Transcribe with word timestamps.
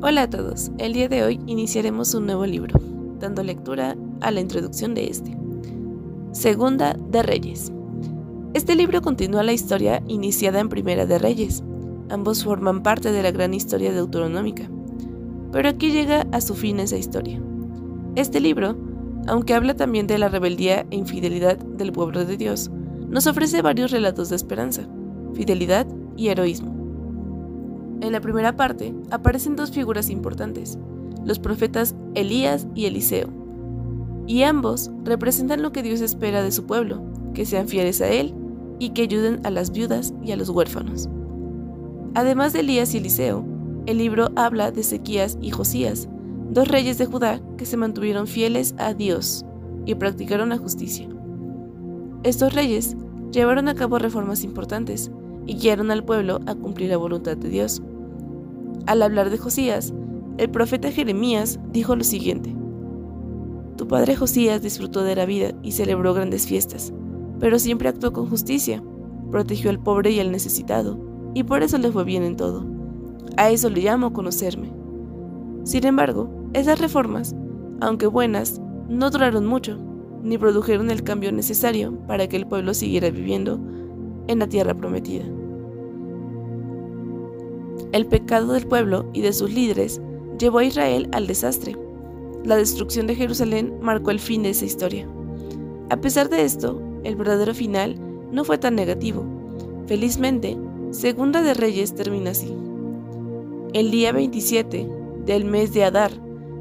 Hola 0.00 0.22
a 0.22 0.30
todos, 0.30 0.70
el 0.78 0.92
día 0.92 1.08
de 1.08 1.24
hoy 1.24 1.40
iniciaremos 1.48 2.14
un 2.14 2.26
nuevo 2.26 2.46
libro, 2.46 2.78
dando 3.18 3.42
lectura 3.42 3.96
a 4.20 4.30
la 4.30 4.38
introducción 4.38 4.94
de 4.94 5.08
este. 5.08 5.36
Segunda 6.30 6.94
de 6.94 7.20
Reyes. 7.24 7.72
Este 8.54 8.76
libro 8.76 9.02
continúa 9.02 9.42
la 9.42 9.52
historia 9.52 10.00
iniciada 10.06 10.60
en 10.60 10.68
Primera 10.68 11.04
de 11.04 11.18
Reyes. 11.18 11.64
Ambos 12.10 12.44
forman 12.44 12.84
parte 12.84 13.10
de 13.10 13.24
la 13.24 13.32
gran 13.32 13.54
historia 13.54 13.92
deuteronómica. 13.92 14.70
Pero 15.50 15.68
aquí 15.68 15.90
llega 15.90 16.28
a 16.30 16.40
su 16.40 16.54
fin 16.54 16.78
esa 16.78 16.96
historia. 16.96 17.42
Este 18.14 18.38
libro, 18.38 18.76
aunque 19.26 19.54
habla 19.54 19.74
también 19.74 20.06
de 20.06 20.18
la 20.18 20.28
rebeldía 20.28 20.86
e 20.92 20.96
infidelidad 20.96 21.56
del 21.58 21.90
pueblo 21.90 22.24
de 22.24 22.36
Dios, 22.36 22.70
nos 23.08 23.26
ofrece 23.26 23.62
varios 23.62 23.90
relatos 23.90 24.28
de 24.28 24.36
esperanza, 24.36 24.88
fidelidad 25.34 25.88
y 26.16 26.28
heroísmo. 26.28 26.77
En 28.00 28.12
la 28.12 28.20
primera 28.20 28.56
parte 28.56 28.94
aparecen 29.10 29.56
dos 29.56 29.72
figuras 29.72 30.08
importantes, 30.10 30.78
los 31.24 31.38
profetas 31.38 31.94
Elías 32.14 32.66
y 32.74 32.86
Eliseo, 32.86 33.28
y 34.26 34.42
ambos 34.42 34.90
representan 35.04 35.62
lo 35.62 35.72
que 35.72 35.82
Dios 35.82 36.00
espera 36.00 36.42
de 36.42 36.52
su 36.52 36.64
pueblo, 36.66 37.02
que 37.34 37.46
sean 37.46 37.66
fieles 37.66 38.00
a 38.00 38.08
Él 38.08 38.34
y 38.78 38.90
que 38.90 39.02
ayuden 39.02 39.40
a 39.44 39.50
las 39.50 39.72
viudas 39.72 40.14
y 40.22 40.32
a 40.32 40.36
los 40.36 40.50
huérfanos. 40.50 41.08
Además 42.14 42.52
de 42.52 42.60
Elías 42.60 42.94
y 42.94 42.98
Eliseo, 42.98 43.44
el 43.86 43.98
libro 43.98 44.28
habla 44.36 44.70
de 44.70 44.82
Ezequías 44.82 45.38
y 45.40 45.50
Josías, 45.50 46.08
dos 46.50 46.68
reyes 46.68 46.98
de 46.98 47.06
Judá 47.06 47.40
que 47.56 47.66
se 47.66 47.76
mantuvieron 47.76 48.26
fieles 48.26 48.74
a 48.78 48.94
Dios 48.94 49.44
y 49.86 49.94
practicaron 49.94 50.50
la 50.50 50.58
justicia. 50.58 51.08
Estos 52.22 52.52
reyes 52.52 52.96
llevaron 53.32 53.68
a 53.68 53.74
cabo 53.74 53.98
reformas 53.98 54.44
importantes 54.44 55.10
y 55.48 55.54
guiaron 55.54 55.90
al 55.90 56.04
pueblo 56.04 56.40
a 56.46 56.54
cumplir 56.54 56.90
la 56.90 56.98
voluntad 56.98 57.36
de 57.36 57.48
Dios. 57.48 57.82
Al 58.86 59.02
hablar 59.02 59.30
de 59.30 59.38
Josías, 59.38 59.94
el 60.36 60.50
profeta 60.50 60.92
Jeremías 60.92 61.58
dijo 61.72 61.96
lo 61.96 62.04
siguiente. 62.04 62.54
Tu 63.76 63.88
padre 63.88 64.14
Josías 64.14 64.60
disfrutó 64.60 65.02
de 65.02 65.16
la 65.16 65.24
vida 65.24 65.52
y 65.62 65.72
celebró 65.72 66.12
grandes 66.12 66.46
fiestas, 66.46 66.92
pero 67.40 67.58
siempre 67.58 67.88
actuó 67.88 68.12
con 68.12 68.28
justicia, 68.28 68.82
protegió 69.30 69.70
al 69.70 69.82
pobre 69.82 70.10
y 70.10 70.20
al 70.20 70.30
necesitado, 70.30 71.00
y 71.32 71.44
por 71.44 71.62
eso 71.62 71.78
le 71.78 71.90
fue 71.90 72.04
bien 72.04 72.24
en 72.24 72.36
todo. 72.36 72.66
A 73.38 73.50
eso 73.50 73.70
le 73.70 73.80
llamo 73.80 74.12
conocerme. 74.12 74.70
Sin 75.64 75.86
embargo, 75.86 76.28
esas 76.52 76.78
reformas, 76.78 77.34
aunque 77.80 78.06
buenas, 78.06 78.60
no 78.90 79.08
duraron 79.08 79.46
mucho, 79.46 79.78
ni 80.22 80.36
produjeron 80.36 80.90
el 80.90 81.04
cambio 81.04 81.32
necesario 81.32 81.98
para 82.06 82.28
que 82.28 82.36
el 82.36 82.46
pueblo 82.46 82.74
siguiera 82.74 83.08
viviendo 83.10 83.58
en 84.26 84.40
la 84.40 84.46
tierra 84.46 84.74
prometida. 84.74 85.24
El 87.92 88.06
pecado 88.06 88.52
del 88.52 88.66
pueblo 88.66 89.06
y 89.12 89.22
de 89.22 89.32
sus 89.32 89.52
líderes 89.52 90.00
llevó 90.38 90.58
a 90.58 90.64
Israel 90.64 91.08
al 91.12 91.26
desastre. 91.26 91.76
La 92.44 92.56
destrucción 92.56 93.06
de 93.06 93.14
Jerusalén 93.14 93.74
marcó 93.80 94.10
el 94.10 94.20
fin 94.20 94.42
de 94.42 94.50
esa 94.50 94.64
historia. 94.64 95.06
A 95.90 95.96
pesar 95.96 96.28
de 96.28 96.44
esto, 96.44 96.82
el 97.04 97.16
verdadero 97.16 97.54
final 97.54 97.96
no 98.30 98.44
fue 98.44 98.58
tan 98.58 98.74
negativo. 98.74 99.24
Felizmente, 99.86 100.56
Segunda 100.90 101.42
de 101.42 101.54
Reyes 101.54 101.94
termina 101.94 102.30
así. 102.30 102.54
El 103.74 103.90
día 103.90 104.12
27 104.12 104.88
del 105.26 105.44
mes 105.44 105.74
de 105.74 105.84
Adar 105.84 106.10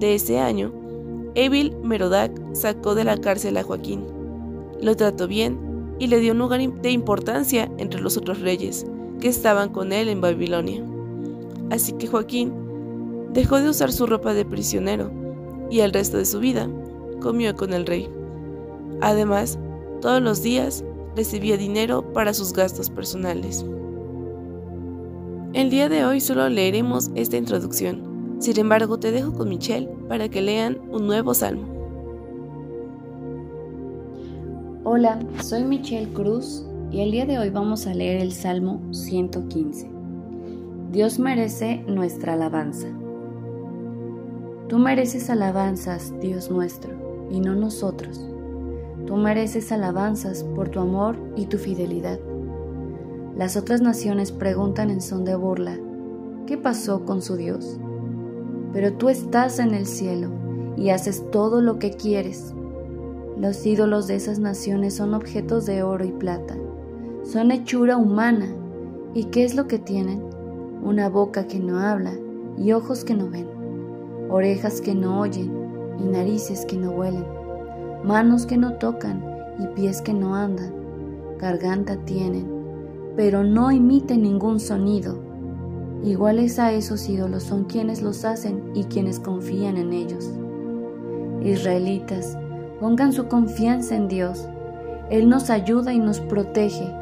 de 0.00 0.14
ese 0.14 0.40
año, 0.40 0.72
Evil 1.34 1.76
Merodac 1.82 2.32
sacó 2.52 2.96
de 2.96 3.04
la 3.04 3.16
cárcel 3.16 3.56
a 3.56 3.62
Joaquín. 3.62 4.04
Lo 4.80 4.96
trató 4.96 5.28
bien 5.28 5.58
y 6.00 6.08
le 6.08 6.18
dio 6.18 6.32
un 6.32 6.38
lugar 6.38 6.60
de 6.60 6.90
importancia 6.90 7.70
entre 7.78 8.00
los 8.00 8.16
otros 8.16 8.40
reyes 8.40 8.86
que 9.20 9.28
estaban 9.28 9.68
con 9.68 9.92
él 9.92 10.08
en 10.08 10.20
Babilonia. 10.20 10.84
Así 11.70 11.92
que 11.92 12.06
Joaquín 12.06 12.52
dejó 13.32 13.60
de 13.60 13.68
usar 13.68 13.92
su 13.92 14.06
ropa 14.06 14.34
de 14.34 14.44
prisionero 14.44 15.10
y 15.70 15.80
el 15.80 15.92
resto 15.92 16.16
de 16.16 16.24
su 16.24 16.40
vida 16.40 16.68
comió 17.20 17.54
con 17.54 17.72
el 17.72 17.86
rey. 17.86 18.08
Además, 19.00 19.58
todos 20.00 20.22
los 20.22 20.42
días 20.42 20.84
recibía 21.14 21.56
dinero 21.56 22.12
para 22.12 22.32
sus 22.32 22.52
gastos 22.52 22.90
personales. 22.90 23.64
El 25.52 25.70
día 25.70 25.88
de 25.88 26.04
hoy 26.04 26.20
solo 26.20 26.48
leeremos 26.48 27.10
esta 27.14 27.36
introducción. 27.36 28.36
Sin 28.38 28.58
embargo, 28.58 28.98
te 28.98 29.10
dejo 29.10 29.32
con 29.32 29.48
Michelle 29.48 29.88
para 30.08 30.28
que 30.28 30.40
lean 30.40 30.78
un 30.90 31.06
nuevo 31.06 31.34
salmo. 31.34 31.66
Hola, 34.84 35.18
soy 35.42 35.64
Michelle 35.64 36.12
Cruz 36.12 36.64
y 36.90 37.00
el 37.00 37.10
día 37.10 37.26
de 37.26 37.38
hoy 37.38 37.50
vamos 37.50 37.86
a 37.86 37.94
leer 37.94 38.20
el 38.22 38.32
Salmo 38.32 38.80
115. 38.92 39.97
Dios 40.90 41.18
merece 41.18 41.84
nuestra 41.86 42.32
alabanza. 42.32 42.88
Tú 44.68 44.78
mereces 44.78 45.28
alabanzas, 45.28 46.14
Dios 46.18 46.50
nuestro, 46.50 47.28
y 47.30 47.40
no 47.40 47.54
nosotros. 47.54 48.26
Tú 49.06 49.16
mereces 49.16 49.70
alabanzas 49.70 50.44
por 50.44 50.70
tu 50.70 50.80
amor 50.80 51.18
y 51.36 51.44
tu 51.44 51.58
fidelidad. 51.58 52.18
Las 53.36 53.58
otras 53.58 53.82
naciones 53.82 54.32
preguntan 54.32 54.88
en 54.88 55.02
son 55.02 55.26
de 55.26 55.36
burla, 55.36 55.78
¿qué 56.46 56.56
pasó 56.56 57.04
con 57.04 57.20
su 57.20 57.36
Dios? 57.36 57.78
Pero 58.72 58.94
tú 58.94 59.10
estás 59.10 59.58
en 59.58 59.74
el 59.74 59.84
cielo 59.84 60.30
y 60.78 60.88
haces 60.88 61.30
todo 61.30 61.60
lo 61.60 61.78
que 61.78 61.90
quieres. 61.90 62.54
Los 63.38 63.66
ídolos 63.66 64.06
de 64.06 64.14
esas 64.14 64.38
naciones 64.38 64.94
son 64.94 65.12
objetos 65.12 65.66
de 65.66 65.82
oro 65.82 66.06
y 66.06 66.12
plata, 66.12 66.56
son 67.24 67.50
hechura 67.50 67.98
humana. 67.98 68.48
¿Y 69.12 69.24
qué 69.24 69.44
es 69.44 69.54
lo 69.54 69.68
que 69.68 69.78
tienen? 69.78 70.37
Una 70.82 71.08
boca 71.08 71.46
que 71.46 71.58
no 71.58 71.78
habla 71.78 72.12
y 72.56 72.72
ojos 72.72 73.04
que 73.04 73.14
no 73.14 73.28
ven, 73.28 73.48
orejas 74.30 74.80
que 74.80 74.94
no 74.94 75.20
oyen 75.20 75.52
y 75.98 76.04
narices 76.04 76.64
que 76.64 76.76
no 76.76 76.90
huelen, 76.90 77.24
manos 78.04 78.46
que 78.46 78.56
no 78.56 78.74
tocan 78.74 79.24
y 79.58 79.66
pies 79.74 80.02
que 80.02 80.12
no 80.12 80.34
andan, 80.34 80.72
garganta 81.38 81.96
tienen, 82.04 82.46
pero 83.16 83.44
no 83.44 83.70
imiten 83.70 84.22
ningún 84.22 84.60
sonido. 84.60 85.18
Iguales 86.04 86.58
a 86.58 86.72
esos 86.72 87.08
ídolos 87.08 87.42
son 87.42 87.64
quienes 87.64 88.02
los 88.02 88.24
hacen 88.24 88.70
y 88.74 88.84
quienes 88.84 89.18
confían 89.18 89.76
en 89.76 89.92
ellos. 89.92 90.30
Israelitas, 91.42 92.38
pongan 92.80 93.12
su 93.12 93.26
confianza 93.26 93.96
en 93.96 94.08
Dios. 94.08 94.48
Él 95.10 95.28
nos 95.28 95.50
ayuda 95.50 95.92
y 95.92 95.98
nos 95.98 96.20
protege. 96.20 96.92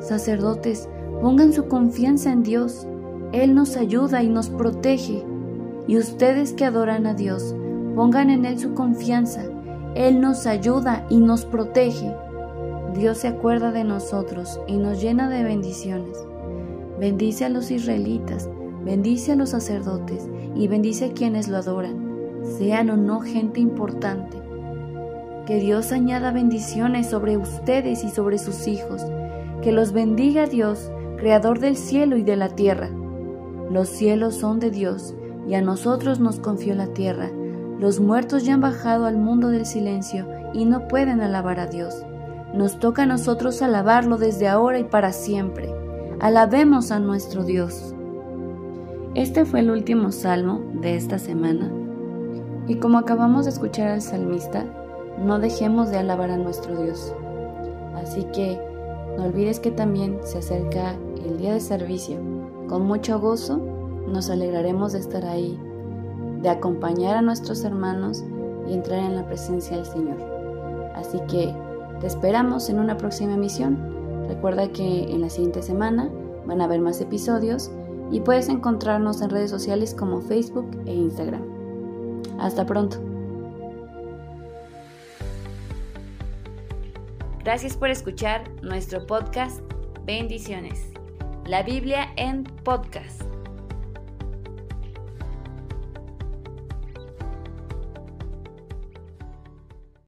Sacerdotes, 0.00 0.88
pongan 1.22 1.52
su 1.52 1.66
confianza 1.68 2.32
en 2.32 2.42
Dios. 2.42 2.86
Él 3.34 3.52
nos 3.52 3.76
ayuda 3.76 4.22
y 4.22 4.28
nos 4.28 4.48
protege. 4.48 5.24
Y 5.88 5.98
ustedes 5.98 6.52
que 6.52 6.64
adoran 6.64 7.04
a 7.04 7.14
Dios, 7.14 7.52
pongan 7.96 8.30
en 8.30 8.44
Él 8.44 8.60
su 8.60 8.74
confianza. 8.74 9.42
Él 9.96 10.20
nos 10.20 10.46
ayuda 10.46 11.04
y 11.10 11.18
nos 11.18 11.44
protege. 11.44 12.14
Dios 12.94 13.18
se 13.18 13.26
acuerda 13.26 13.72
de 13.72 13.82
nosotros 13.82 14.60
y 14.68 14.76
nos 14.76 15.02
llena 15.02 15.28
de 15.28 15.42
bendiciones. 15.42 16.16
Bendice 17.00 17.44
a 17.44 17.48
los 17.48 17.72
israelitas, 17.72 18.48
bendice 18.84 19.32
a 19.32 19.36
los 19.36 19.50
sacerdotes 19.50 20.28
y 20.54 20.68
bendice 20.68 21.06
a 21.06 21.12
quienes 21.12 21.48
lo 21.48 21.56
adoran, 21.56 22.40
sean 22.56 22.88
o 22.88 22.96
no 22.96 23.20
gente 23.20 23.58
importante. 23.58 24.36
Que 25.44 25.56
Dios 25.56 25.90
añada 25.90 26.30
bendiciones 26.30 27.10
sobre 27.10 27.36
ustedes 27.36 28.04
y 28.04 28.10
sobre 28.10 28.38
sus 28.38 28.68
hijos. 28.68 29.02
Que 29.60 29.72
los 29.72 29.90
bendiga 29.90 30.46
Dios, 30.46 30.88
Creador 31.16 31.58
del 31.58 31.76
cielo 31.76 32.16
y 32.16 32.22
de 32.22 32.36
la 32.36 32.50
tierra. 32.50 32.90
Los 33.70 33.88
cielos 33.88 34.36
son 34.36 34.60
de 34.60 34.70
Dios 34.70 35.14
y 35.46 35.54
a 35.54 35.62
nosotros 35.62 36.20
nos 36.20 36.40
confió 36.40 36.74
la 36.74 36.88
tierra. 36.88 37.30
Los 37.78 38.00
muertos 38.00 38.44
ya 38.44 38.54
han 38.54 38.60
bajado 38.60 39.06
al 39.06 39.16
mundo 39.16 39.48
del 39.48 39.66
silencio 39.66 40.26
y 40.52 40.64
no 40.64 40.88
pueden 40.88 41.20
alabar 41.20 41.60
a 41.60 41.66
Dios. 41.66 42.04
Nos 42.54 42.78
toca 42.78 43.02
a 43.02 43.06
nosotros 43.06 43.62
alabarlo 43.62 44.16
desde 44.16 44.48
ahora 44.48 44.78
y 44.78 44.84
para 44.84 45.12
siempre. 45.12 45.74
Alabemos 46.20 46.90
a 46.90 47.00
nuestro 47.00 47.44
Dios. 47.44 47.94
Este 49.14 49.44
fue 49.44 49.60
el 49.60 49.70
último 49.70 50.12
salmo 50.12 50.62
de 50.74 50.96
esta 50.96 51.18
semana. 51.18 51.70
Y 52.66 52.76
como 52.76 52.98
acabamos 52.98 53.44
de 53.44 53.50
escuchar 53.50 53.88
al 53.88 54.02
salmista, 54.02 54.64
no 55.18 55.38
dejemos 55.38 55.90
de 55.90 55.98
alabar 55.98 56.30
a 56.30 56.36
nuestro 56.36 56.80
Dios. 56.80 57.12
Así 57.96 58.24
que 58.32 58.58
no 59.16 59.24
olvides 59.24 59.60
que 59.60 59.70
también 59.70 60.18
se 60.24 60.38
acerca 60.38 60.96
el 61.24 61.38
día 61.38 61.54
de 61.54 61.60
servicio 61.60 62.18
con 62.68 62.86
mucho 62.86 63.20
gozo 63.20 63.60
nos 64.08 64.30
alegraremos 64.30 64.92
de 64.92 64.98
estar 64.98 65.24
ahí, 65.24 65.58
de 66.42 66.48
acompañar 66.48 67.16
a 67.16 67.22
nuestros 67.22 67.64
hermanos 67.64 68.24
y 68.66 68.72
entrar 68.72 69.00
en 69.00 69.16
la 69.16 69.26
presencia 69.26 69.76
del 69.76 69.86
Señor. 69.86 70.16
Así 70.94 71.20
que 71.28 71.54
te 72.00 72.06
esperamos 72.06 72.68
en 72.70 72.78
una 72.78 72.96
próxima 72.96 73.34
emisión. 73.34 73.78
Recuerda 74.28 74.68
que 74.68 75.04
en 75.04 75.20
la 75.20 75.30
siguiente 75.30 75.62
semana 75.62 76.10
van 76.46 76.60
a 76.60 76.64
haber 76.64 76.80
más 76.80 77.00
episodios 77.00 77.70
y 78.10 78.20
puedes 78.20 78.48
encontrarnos 78.48 79.20
en 79.20 79.30
redes 79.30 79.50
sociales 79.50 79.94
como 79.94 80.20
Facebook 80.20 80.66
e 80.86 80.94
Instagram. 80.94 81.42
Hasta 82.38 82.64
pronto. 82.66 83.13
Gracias 87.44 87.76
por 87.76 87.90
escuchar 87.90 88.50
nuestro 88.62 89.06
podcast 89.06 89.60
Bendiciones. 90.06 90.90
La 91.44 91.62
Biblia 91.62 92.08
en 92.16 92.44
podcast. 92.44 93.33